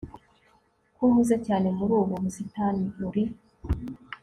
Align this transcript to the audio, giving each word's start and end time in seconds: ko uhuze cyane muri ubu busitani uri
ko 0.95 1.01
uhuze 1.09 1.35
cyane 1.47 1.67
muri 1.77 1.91
ubu 2.01 2.13
busitani 2.23 2.85
uri 3.07 3.23